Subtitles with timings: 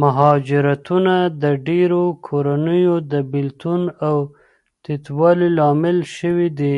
[0.00, 4.16] مهاجرتونه د ډېرو کورنیو د بېلتون او
[4.84, 6.76] تیتوالي لامل شوي دي.